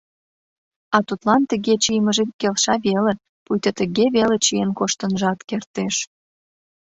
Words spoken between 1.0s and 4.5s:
тудлан тыге чийымыже келша веле, пуйто тыге веле